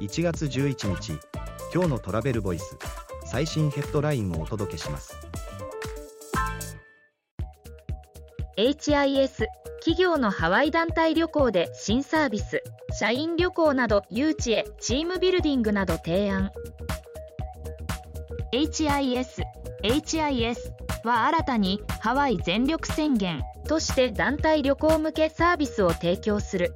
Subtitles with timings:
[0.00, 1.12] 1月11日
[1.74, 2.78] 今日のトラベルボイス
[3.26, 5.14] 最新ヘッドラインをお届けします。
[8.56, 9.44] HIS
[9.80, 12.62] 企業のハワイ団体旅行で新サービス
[12.98, 16.50] 社員旅行など誘致へチームビルディングなど提案。
[18.52, 19.42] HIS
[19.82, 20.56] HIS
[21.04, 26.74] は新たにハワイ全力宣言として団体旅行向けサービスを提供する。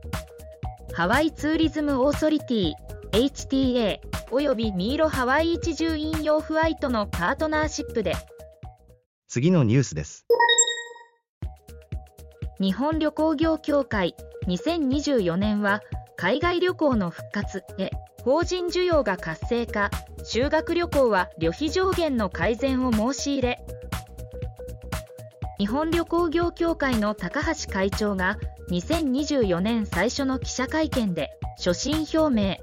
[0.93, 2.72] ハワイツーリズムオーソリティ
[3.14, 4.00] HTA
[4.32, 8.17] およびミーロハワイ一重引用フワイトのパートナーシップで。
[9.29, 10.27] 次のニュースです。
[12.58, 14.17] 日本旅行業協会
[14.49, 15.81] 2024年は
[16.17, 17.93] 海外旅行の復活へ
[18.25, 19.93] 法人需要が活性化
[20.25, 23.64] 修学旅行は旅費上限の改善を申し入れ。
[25.61, 28.39] 日本旅行業協会の高橋会長が
[28.71, 32.56] 2024年最初の記者会見で所信表明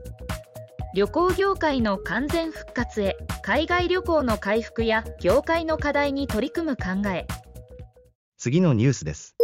[0.93, 7.25] 旅行業界の完全復活へ海外旅行の回復や業界の課題に取り組む考え。
[8.37, 9.37] 次のニュースです。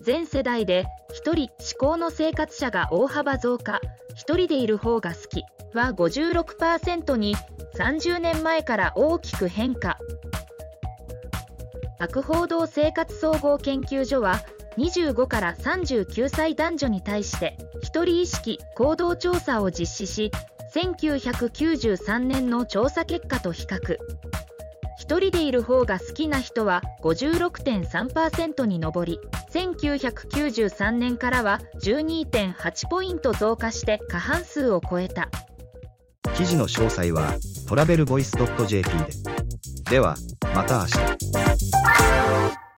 [0.00, 0.86] 全世代で
[1.24, 3.80] 1人思考の生活者が大幅増加。
[4.16, 5.44] 1人でいる方が好き。
[5.72, 7.36] は56%に
[7.76, 9.98] 30年前から大きく変化。
[11.98, 14.40] 博報堂生活総合研究所は
[14.78, 20.30] 25から39歳男女に対して一人意識行動調査を実施し
[20.74, 23.98] 1993年の調査結果と比較。
[24.98, 29.18] 一人でいる方が好きな人は56.3%に上り
[29.52, 35.28] 1993年からは12.8ポイント増加して過半数を超えた。
[36.34, 37.34] 記事の詳細は
[37.68, 38.32] トラベルボイス
[38.66, 39.90] .jp で。
[39.90, 40.16] では
[40.54, 41.51] また明日。